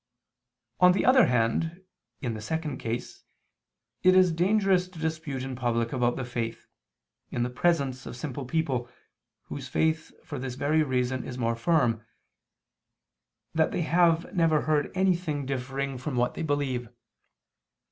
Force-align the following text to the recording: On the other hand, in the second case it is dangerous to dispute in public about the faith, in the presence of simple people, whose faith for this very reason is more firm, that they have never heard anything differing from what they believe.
On 0.79 0.93
the 0.93 1.05
other 1.05 1.27
hand, 1.27 1.83
in 2.21 2.33
the 2.33 2.41
second 2.41 2.79
case 2.79 3.23
it 4.01 4.15
is 4.15 4.31
dangerous 4.31 4.87
to 4.87 4.97
dispute 4.97 5.43
in 5.43 5.55
public 5.55 5.93
about 5.93 6.15
the 6.15 6.25
faith, 6.25 6.65
in 7.29 7.43
the 7.43 7.51
presence 7.51 8.07
of 8.07 8.15
simple 8.15 8.45
people, 8.45 8.89
whose 9.43 9.67
faith 9.67 10.11
for 10.25 10.39
this 10.39 10.55
very 10.55 10.81
reason 10.81 11.23
is 11.23 11.37
more 11.37 11.55
firm, 11.55 12.03
that 13.53 13.69
they 13.69 13.83
have 13.83 14.33
never 14.33 14.61
heard 14.61 14.91
anything 14.95 15.45
differing 15.45 15.99
from 15.99 16.15
what 16.15 16.33
they 16.33 16.41
believe. 16.41 16.89